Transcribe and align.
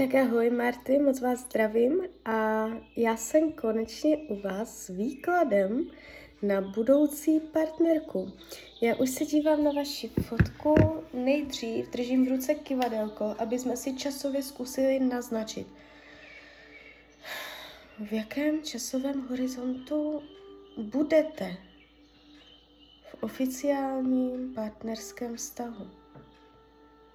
Tak 0.00 0.14
ahoj 0.14 0.50
Marty, 0.50 0.98
moc 0.98 1.20
vás 1.20 1.40
zdravím 1.40 2.02
a 2.24 2.66
já 2.96 3.16
jsem 3.16 3.52
konečně 3.52 4.16
u 4.16 4.40
vás 4.40 4.78
s 4.78 4.88
výkladem 4.88 5.90
na 6.42 6.60
budoucí 6.60 7.40
partnerku. 7.40 8.32
Já 8.80 8.94
už 8.94 9.10
se 9.10 9.24
dívám 9.24 9.64
na 9.64 9.72
vaši 9.72 10.08
fotku, 10.08 10.74
nejdřív 11.14 11.90
držím 11.90 12.26
v 12.26 12.28
ruce 12.28 12.54
kivadelko, 12.54 13.34
aby 13.38 13.58
jsme 13.58 13.76
si 13.76 13.96
časově 13.96 14.42
zkusili 14.42 14.98
naznačit, 14.98 15.66
v 17.98 18.12
jakém 18.12 18.62
časovém 18.62 19.28
horizontu 19.28 20.22
budete 20.78 21.56
v 23.02 23.22
oficiálním 23.22 24.54
partnerském 24.54 25.36
vztahu. 25.36 25.90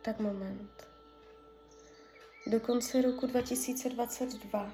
Tak 0.01 0.19
moment 0.19 0.94
do 2.47 2.59
konce 2.59 3.01
roku 3.01 3.27
2022 3.27 4.73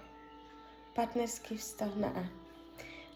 partnerský 0.96 1.58
vztah 1.58 1.96
na 1.96 2.10
A. 2.10 2.30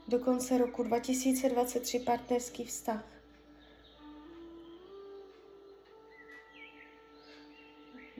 Do 0.07 0.19
konce 0.19 0.57
roku 0.57 0.83
2023 0.83 1.99
partnerský 1.99 2.65
vztah. 2.65 3.03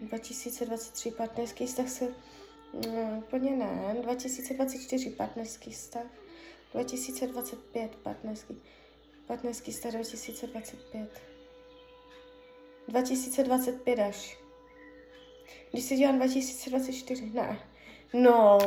...2023 0.01 1.15
partnerský 1.15 1.65
vztah 1.65 1.89
se... 1.89 2.15
No, 2.73 3.23
úplně 3.27 3.51
ne. 3.51 3.97
2024 4.01 5.09
partnerský 5.09 5.71
vztah. 5.71 6.07
2025 6.71 7.95
partnerský. 7.95 8.61
Partnerský 9.27 9.71
vztah 9.71 9.91
2025. 9.91 11.21
2025 12.87 13.99
až. 13.99 14.44
Když 15.71 15.83
se 15.83 15.95
dívám 15.95 16.15
2024, 16.15 17.31
ne. 17.33 17.59
No, 18.13 18.59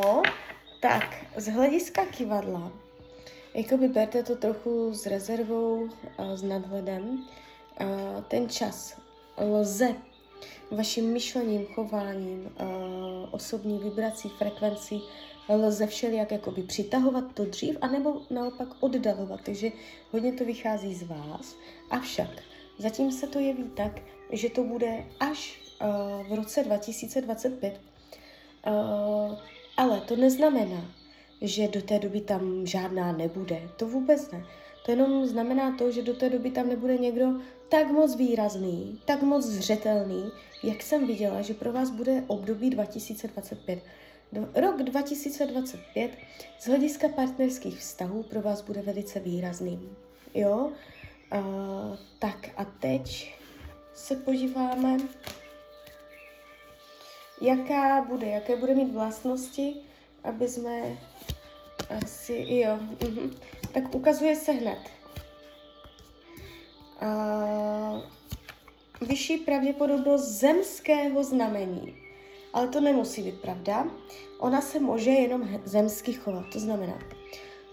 tak, 0.80 1.26
z 1.36 1.48
hlediska 1.48 2.06
kivadla, 2.06 2.72
jakoby 3.54 3.88
berte 3.88 4.22
to 4.22 4.36
trochu 4.36 4.94
s 4.94 5.06
rezervou, 5.06 5.88
a 6.18 6.36
s 6.36 6.42
nadhledem. 6.42 7.24
A 7.78 8.20
ten 8.20 8.48
čas 8.48 9.00
lze 9.36 9.94
vaším 10.70 11.12
myšlením, 11.12 11.66
chováním, 11.66 12.50
osobní 13.30 13.78
vibrací, 13.78 14.28
frekvencí 14.28 15.02
lze 15.48 15.86
všelijak 15.86 16.32
jakoby 16.32 16.62
přitahovat 16.62 17.24
to 17.34 17.44
dřív, 17.44 17.76
anebo 17.80 18.22
naopak 18.30 18.68
oddalovat, 18.80 19.40
takže 19.42 19.72
hodně 20.10 20.32
to 20.32 20.44
vychází 20.44 20.94
z 20.94 21.02
vás. 21.02 21.56
Avšak 21.90 22.30
zatím 22.78 23.12
se 23.12 23.26
to 23.26 23.38
jeví 23.38 23.70
tak, 23.76 24.02
že 24.32 24.50
to 24.50 24.64
bude 24.64 25.04
až 25.20 25.60
v 26.28 26.34
roce 26.34 26.64
2025. 26.64 27.80
Uh, 28.66 29.38
ale 29.76 30.00
to 30.00 30.16
neznamená, 30.16 30.84
že 31.42 31.68
do 31.68 31.82
té 31.82 31.98
doby 31.98 32.20
tam 32.20 32.66
žádná 32.66 33.12
nebude. 33.12 33.68
To 33.76 33.86
vůbec 33.88 34.30
ne. 34.30 34.44
To 34.84 34.90
jenom 34.90 35.26
znamená 35.26 35.76
to, 35.76 35.90
že 35.90 36.02
do 36.02 36.14
té 36.14 36.30
doby 36.30 36.50
tam 36.50 36.68
nebude 36.68 36.98
někdo 36.98 37.26
tak 37.68 37.90
moc 37.90 38.16
výrazný, 38.16 39.00
tak 39.04 39.22
moc 39.22 39.44
zřetelný, 39.44 40.30
jak 40.62 40.82
jsem 40.82 41.06
viděla, 41.06 41.42
že 41.42 41.54
pro 41.54 41.72
vás 41.72 41.90
bude 41.90 42.24
období 42.26 42.70
2025. 42.70 43.78
Rok 44.54 44.82
2025 44.82 46.10
z 46.60 46.66
hlediska 46.66 47.08
partnerských 47.08 47.78
vztahů 47.78 48.22
pro 48.22 48.42
vás 48.42 48.62
bude 48.62 48.82
velice 48.82 49.20
výrazný. 49.20 49.88
Jo? 50.34 50.72
Uh, 51.32 51.96
tak 52.18 52.50
a 52.56 52.64
teď 52.64 53.34
se 53.94 54.16
podíváme 54.16 54.96
jaká 57.40 58.04
bude, 58.08 58.26
jaké 58.26 58.56
bude 58.56 58.74
mít 58.74 58.92
vlastnosti, 58.92 59.76
aby 60.24 60.48
jsme 60.48 60.98
asi, 62.04 62.46
jo, 62.48 62.78
uh-huh. 62.98 63.30
tak 63.72 63.94
ukazuje 63.94 64.36
se 64.36 64.52
hned. 64.52 64.78
Uh, 67.02 68.02
vyšší 69.08 69.36
pravděpodobnost 69.36 70.24
zemského 70.24 71.24
znamení. 71.24 71.96
Ale 72.52 72.68
to 72.68 72.80
nemusí 72.80 73.22
být 73.22 73.40
pravda. 73.40 73.86
Ona 74.38 74.60
se 74.60 74.80
může 74.80 75.10
jenom 75.10 75.60
zemsky 75.64 76.12
chovat. 76.12 76.44
To 76.52 76.60
znamená 76.60 76.98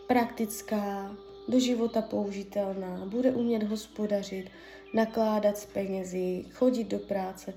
praktická, 0.07 1.15
do 1.47 1.59
života 1.59 2.01
použitelná, 2.01 3.05
bude 3.05 3.31
umět 3.31 3.63
hospodařit, 3.63 4.49
nakládat 4.93 5.57
s 5.57 5.65
penězi, 5.65 6.45
chodit 6.53 6.83
do 6.83 6.99
práce, 6.99 7.53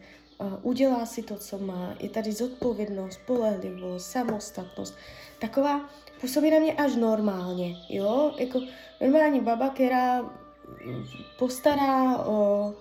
udělá 0.63 1.07
si 1.07 1.23
to, 1.23 1.37
co 1.37 1.59
má, 1.59 1.95
je 2.01 2.09
tady 2.09 2.33
zodpovědnost, 2.33 3.15
spolehlivost, 3.15 4.11
samostatnost. 4.11 4.95
Taková 5.39 5.91
působí 6.21 6.51
na 6.51 6.59
mě 6.59 6.73
až 6.73 6.97
normálně, 6.97 7.77
jo, 7.89 8.35
jako 8.39 8.61
normální 9.01 9.41
baba, 9.41 9.69
která 9.69 10.31
postará, 11.39 12.19
o, 12.19 12.75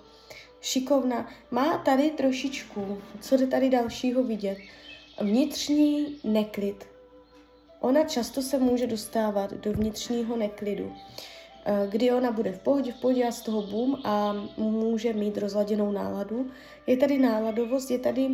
šikovna, 0.60 1.28
má 1.50 1.78
tady 1.78 2.10
trošičku, 2.10 2.98
co 3.20 3.36
jde 3.36 3.46
tady 3.46 3.70
dalšího 3.70 4.22
vidět, 4.22 4.58
vnitřní 5.20 6.20
neklid. 6.24 6.84
Ona 7.80 8.04
často 8.04 8.42
se 8.42 8.58
může 8.58 8.86
dostávat 8.86 9.52
do 9.52 9.72
vnitřního 9.72 10.36
neklidu. 10.36 10.92
Eh, 11.64 11.86
kdy 11.90 12.12
ona 12.12 12.32
bude 12.32 12.52
v 12.52 12.58
pohodě, 12.58 12.92
v 12.92 13.00
pohodě 13.00 13.24
a 13.24 13.32
z 13.32 13.40
toho 13.40 13.62
boom 13.62 13.98
a 14.04 14.36
může 14.56 15.12
mít 15.12 15.38
rozladěnou 15.38 15.92
náladu. 15.92 16.50
Je 16.86 16.96
tady 16.96 17.18
náladovost, 17.18 17.90
je 17.90 17.98
tady, 17.98 18.28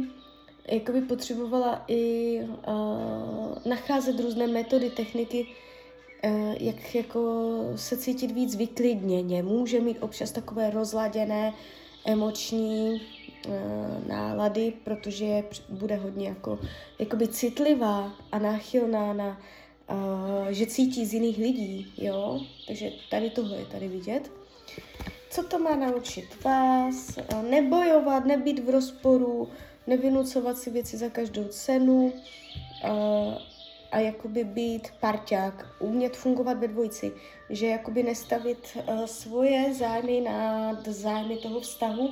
jako 0.69 0.93
by 0.93 1.01
potřebovala 1.01 1.85
i 1.89 2.41
uh, 2.43 3.59
nacházet 3.67 4.21
různé 4.21 4.47
metody, 4.47 4.91
techniky, 4.91 5.47
uh, 6.25 6.55
jak 6.61 6.95
jako 6.95 7.21
se 7.77 7.97
cítit 7.97 8.31
víc 8.31 8.57
vyklidněně. 8.57 9.43
Může 9.43 9.81
mít 9.81 9.99
občas 10.01 10.33
takové 10.33 10.71
rozladěné 10.71 11.53
emoční 12.05 13.01
uh, 13.49 14.09
nálady, 14.09 14.73
protože 14.85 15.45
bude 15.69 15.97
hodně 15.97 16.29
jako, 16.29 16.59
jakoby 16.99 17.29
citlivá 17.29 18.13
a 18.33 18.39
náchylná 18.39 19.13
na 19.13 19.41
uh, 19.91 20.49
že 20.49 20.67
cítí 20.67 21.07
z 21.07 21.15
jiných 21.15 21.39
lidí, 21.39 21.93
jo, 21.97 22.41
takže 22.67 22.91
tady 23.11 23.31
tohle 23.31 23.57
je 23.57 23.67
tady 23.67 23.89
vidět. 23.89 24.33
Co 25.31 25.43
to 25.43 25.59
má 25.59 25.77
naučit 25.77 26.45
vás? 26.45 27.19
Uh, 27.33 27.43
nebojovat, 27.43 28.25
nebýt 28.25 28.59
v 28.59 28.69
rozporu, 28.69 29.49
nevynucovat 29.87 30.59
si 30.59 30.71
věci 30.71 30.97
za 30.97 31.09
každou 31.09 31.45
cenu 31.45 32.13
uh, 32.13 33.35
a 33.93 33.99
jakoby 33.99 34.45
být 34.45 34.89
parťák, 35.01 35.67
umět 35.81 36.17
fungovat 36.17 36.59
ve 36.59 36.69
dvojici, 36.69 37.13
že 37.51 37.67
jakoby 37.67 38.03
nestavit 38.03 38.79
svoje 39.07 39.75
zájmy 39.75 40.21
nad 40.21 40.89
zájmy 40.89 41.37
toho 41.37 41.61
vztahu, 41.61 42.11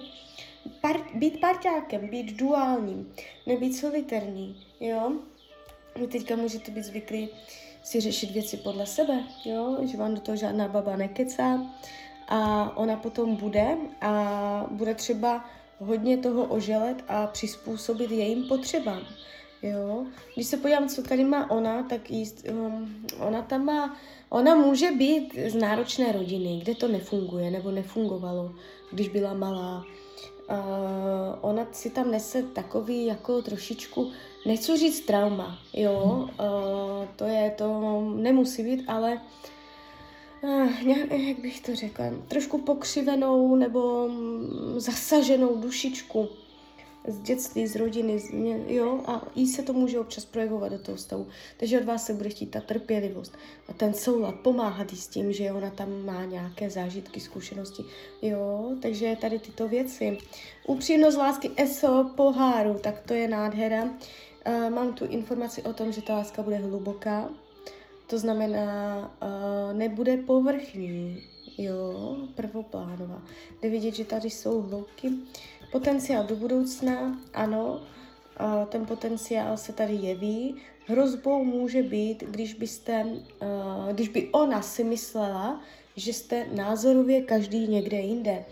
Par, 0.81 0.97
být 1.15 1.41
parťákem, 1.41 2.09
být 2.09 2.37
duálním, 2.37 3.15
nebýt 3.47 3.77
solitérní, 3.77 4.66
jo. 4.81 5.12
Vy 5.97 6.06
teďka 6.06 6.36
můžete 6.36 6.70
být 6.70 6.84
zvyklí 6.84 7.28
si 7.82 8.00
řešit 8.00 8.30
věci 8.30 8.56
podle 8.56 8.86
sebe, 8.86 9.25
jo, 9.44 9.78
že 9.82 9.97
vám 9.97 10.14
do 10.14 10.20
toho 10.20 10.36
žádná 10.36 10.69
baba 10.69 10.97
nekecá 10.97 11.66
a 12.28 12.72
ona 12.76 12.97
potom 12.97 13.36
bude 13.36 13.76
a 14.00 14.66
bude 14.70 14.94
třeba 14.94 15.44
hodně 15.78 16.19
toho 16.19 16.44
oželet 16.44 17.04
a 17.08 17.26
přizpůsobit 17.26 18.10
jejím 18.10 18.48
potřebám. 18.48 19.03
Jo? 19.62 20.06
Když 20.34 20.47
se 20.47 20.56
podívám, 20.56 20.88
co 20.88 21.03
tady 21.03 21.25
má 21.25 21.50
ona, 21.50 21.82
tak 21.82 22.10
jíst, 22.10 22.47
um, 22.50 23.06
ona 23.19 23.42
tam 23.42 23.64
má, 23.64 23.97
ona 24.28 24.54
může 24.54 24.91
být 24.91 25.34
z 25.47 25.54
náročné 25.54 26.12
rodiny, 26.12 26.60
kde 26.62 26.74
to 26.74 26.88
nefunguje 26.88 27.50
nebo 27.50 27.70
nefungovalo, 27.70 28.54
když 28.92 29.09
byla 29.09 29.34
malá 29.34 29.84
uh, 30.50 30.56
ona 31.41 31.66
si 31.72 31.91
tam 31.91 32.10
nese 32.10 32.42
takový 32.42 33.06
jako 33.06 33.42
trošičku, 33.42 34.10
nechci 34.47 34.77
říct 34.77 35.00
trauma, 35.00 35.59
jo, 35.72 36.28
uh, 36.41 37.09
to 37.16 37.24
je, 37.24 37.50
to 37.50 38.00
nemusí 38.16 38.62
být, 38.62 38.84
ale 38.86 39.21
uh, 40.42 40.89
jak 41.10 41.39
bych 41.39 41.60
to 41.60 41.74
řekla, 41.74 42.04
trošku 42.28 42.59
pokřivenou 42.59 43.56
nebo 43.56 44.09
zasaženou 44.77 45.56
dušičku 45.56 46.28
z 47.07 47.19
dětství, 47.19 47.66
z 47.66 47.77
rodiny, 47.77 48.19
z, 48.19 48.31
jo, 48.66 49.01
a 49.07 49.22
jí 49.34 49.49
se 49.49 49.63
to 49.63 49.72
může 49.72 50.01
občas 50.01 50.25
projevovat 50.25 50.72
do 50.72 50.78
toho 50.78 50.99
stavu. 50.99 51.27
Takže 51.57 51.81
od 51.81 51.84
vás 51.84 52.07
se 52.07 52.15
bude 52.15 52.28
chtít 52.28 52.47
ta 52.47 52.60
trpělivost 52.60 53.33
a 53.69 53.72
ten 53.72 53.95
soulad, 53.95 54.34
pomáhat 54.34 54.93
jí 54.93 54.99
s 54.99 55.09
tím, 55.09 55.33
že 55.33 55.53
ona 55.53 55.71
tam 55.71 56.04
má 56.04 56.25
nějaké 56.25 56.71
zážitky, 56.71 57.21
zkušenosti, 57.21 57.84
jo, 58.22 58.72
takže 58.83 59.16
tady 59.21 59.39
tyto 59.39 59.69
věci. 59.69 60.19
Upřímnost 60.66 61.19
lásky 61.19 61.51
ESO 61.57 62.10
poháru, 62.16 62.78
tak 62.78 63.01
to 63.01 63.15
je 63.15 63.28
nádhera. 63.28 63.84
Uh, 63.84 64.71
mám 64.71 64.95
tu 64.95 65.05
informaci 65.05 65.63
o 65.63 65.72
tom, 65.72 65.93
že 65.93 66.03
ta 66.03 66.15
láska 66.15 66.43
bude 66.43 66.57
hluboká, 66.57 67.28
to 68.07 68.19
znamená, 68.19 68.98
uh, 69.22 69.78
nebude 69.78 70.16
povrchní, 70.16 71.22
jo, 71.59 72.16
prvoplánová. 72.34 73.22
Jde 73.63 73.69
vidět, 73.69 73.95
že 73.95 74.05
tady 74.05 74.31
jsou 74.31 74.63
hloubky. 74.63 75.10
Potenciál 75.72 76.24
do 76.24 76.36
budoucna, 76.36 77.19
ano, 77.34 77.80
ten 78.69 78.86
potenciál 78.86 79.57
se 79.57 79.72
tady 79.72 79.95
jeví. 79.95 80.57
Hrozbou 80.86 81.45
může 81.45 81.83
být, 81.83 82.24
když 82.27 82.54
byste, 82.54 83.07
když 83.92 84.09
by 84.09 84.28
ona 84.33 84.63
si 84.63 84.84
myslela, 84.84 85.60
že 85.97 86.13
jste 86.13 86.47
názorově 86.54 87.22
každý 87.22 87.69
někde 87.69 87.97
jinde. 87.97 88.45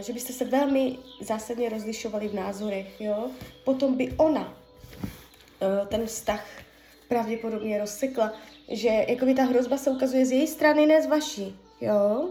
Že 0.00 0.12
byste 0.12 0.32
se 0.32 0.44
velmi 0.44 0.98
zásadně 1.20 1.68
rozlišovali 1.68 2.28
v 2.28 2.34
názorech, 2.34 3.00
jo. 3.00 3.26
Potom 3.64 3.94
by 3.94 4.12
ona 4.16 4.54
ten 5.88 6.06
vztah 6.06 6.46
pravděpodobně 7.08 7.78
rozsekla, 7.78 8.32
že 8.70 9.04
jakoby 9.08 9.34
ta 9.34 9.42
hrozba 9.42 9.76
se 9.76 9.90
ukazuje 9.90 10.26
z 10.26 10.32
její 10.32 10.46
strany, 10.46 10.86
ne 10.86 11.02
z 11.02 11.06
vaší, 11.06 11.56
jo. 11.80 12.30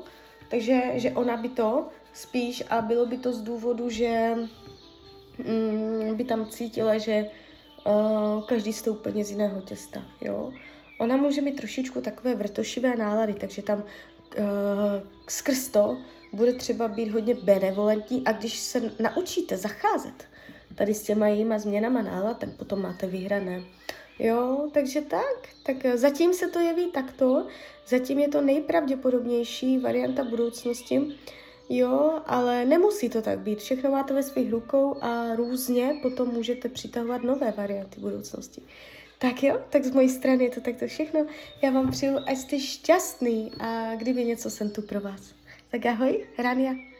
Takže 0.50 0.82
že 0.96 1.12
ona 1.12 1.38
by 1.38 1.50
to 1.50 1.88
spíš 2.14 2.64
a 2.70 2.82
bylo 2.82 3.06
by 3.06 3.18
to 3.18 3.34
z 3.34 3.42
důvodu, 3.42 3.90
že 3.90 4.36
mm, 5.38 6.16
by 6.16 6.24
tam 6.24 6.46
cítila, 6.46 6.98
že 6.98 7.26
uh, 7.86 8.44
každý 8.44 8.74
jste 8.74 8.90
úplně 8.90 9.26
z 9.26 9.32
jiného 9.32 9.62
těsta, 9.62 10.04
jo. 10.22 10.54
Ona 11.00 11.18
může 11.18 11.42
mít 11.42 11.56
trošičku 11.56 12.02
takové 12.02 12.36
vrtošivé 12.36 12.96
nálady, 12.96 13.34
takže 13.34 13.62
tam 13.62 13.78
uh, 13.80 14.44
skrz 15.28 15.68
to 15.68 15.98
bude 16.34 16.54
třeba 16.54 16.88
být 16.88 17.12
hodně 17.12 17.36
benevolentní 17.36 18.24
a 18.26 18.32
když 18.32 18.60
se 18.60 18.92
naučíte 19.00 19.58
zacházet 19.58 20.32
tady 20.76 20.94
s 20.94 21.04
těma 21.04 21.28
jejíma 21.28 21.60
změnama 21.60 22.02
nálad, 22.02 22.40
tak 22.40 22.50
potom 22.50 22.82
máte 22.82 23.08
vyhrané. 23.08 23.64
Jo, 24.20 24.70
takže 24.74 25.02
tak, 25.02 25.50
tak 25.64 25.98
zatím 25.98 26.34
se 26.34 26.48
to 26.48 26.60
jeví 26.60 26.92
takto, 26.92 27.48
zatím 27.88 28.20
je 28.20 28.28
to 28.28 28.42
nejpravděpodobnější 28.42 29.78
varianta 29.78 30.24
budoucnosti, 30.24 31.18
jo, 31.78 32.22
ale 32.26 32.66
nemusí 32.66 33.10
to 33.10 33.22
tak 33.22 33.40
být, 33.40 33.60
všechno 33.60 33.92
máte 33.92 34.14
ve 34.14 34.24
svých 34.24 34.52
rukou 34.52 34.98
a 35.02 35.36
různě 35.36 36.00
potom 36.02 36.30
můžete 36.30 36.70
přitahovat 36.70 37.24
nové 37.24 37.52
varianty 37.52 38.02
budoucnosti. 38.02 38.62
Tak 39.20 39.44
jo, 39.44 39.62
tak 39.70 39.84
z 39.84 39.92
mojí 39.92 40.10
strany 40.10 40.44
je 40.44 40.50
to 40.50 40.62
takto 40.62 40.88
všechno. 40.88 41.26
Já 41.62 41.72
vám 41.72 41.92
přeju, 41.92 42.18
ať 42.28 42.38
jste 42.38 42.60
šťastný 42.60 43.52
a 43.60 43.96
kdyby 43.96 44.26
něco 44.26 44.50
jsem 44.50 44.70
tu 44.70 44.82
pro 44.82 45.02
vás. 45.02 45.34
Tak 45.72 45.86
ahoj, 45.86 46.26
Rania. 46.38 46.91